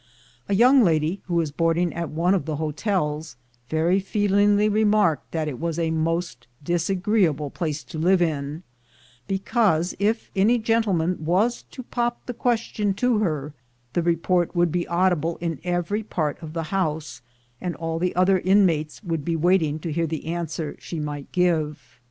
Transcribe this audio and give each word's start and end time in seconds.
A 0.49 0.55
young 0.55 0.83
lady, 0.83 1.21
who 1.27 1.35
was 1.35 1.51
boarding 1.51 1.93
at 1.93 2.09
one 2.09 2.33
of 2.33 2.45
the 2.45 2.55
hotels, 2.55 3.37
very 3.69 3.99
feelingly 3.99 4.67
remarked 4.67 5.31
that 5.31 5.47
it 5.47 5.59
was 5.59 5.77
a 5.77 5.91
most 5.91 6.47
disagreeable 6.63 7.51
place 7.51 7.83
to 7.83 7.99
live 7.99 8.19
in, 8.19 8.63
because, 9.27 9.93
if 9.99 10.31
any 10.35 10.57
gentleman 10.57 11.23
was 11.23 11.61
to 11.69 11.83
pop 11.83 12.25
the 12.25 12.33
question 12.33 12.95
to 12.95 13.19
her, 13.19 13.53
the 13.93 14.01
report 14.01 14.55
would 14.55 14.71
be 14.71 14.87
audible 14.87 15.37
in 15.39 15.59
every 15.63 16.01
part 16.01 16.41
of 16.41 16.53
the 16.53 16.63
house, 16.73 17.21
and 17.61 17.75
all 17.75 17.99
the 17.99 18.15
other 18.15 18.39
inmates 18.39 19.03
would 19.03 19.23
be 19.23 19.35
waiting 19.35 19.77
to 19.77 19.91
hear 19.91 20.07
the 20.07 20.25
answer 20.25 20.75
she 20.79 20.99
might 20.99 21.31
give. 21.31 21.99